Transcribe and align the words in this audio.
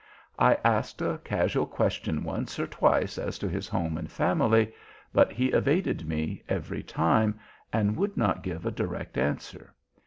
I 0.39 0.55
asked 0.65 0.99
a 1.03 1.21
casual 1.23 1.67
question 1.67 2.23
once 2.23 2.57
or 2.57 2.65
twice 2.65 3.19
as 3.19 3.37
to 3.37 3.47
his 3.47 3.67
home 3.67 3.99
and 3.99 4.11
family, 4.11 4.73
but 5.13 5.31
he 5.31 5.49
evaded 5.49 6.07
me 6.07 6.41
every 6.49 6.81
time, 6.81 7.39
and 7.71 7.95
would 7.97 8.17
not 8.17 8.41
give 8.41 8.65
a 8.65 8.71
direct 8.71 9.15
answer. 9.15 9.75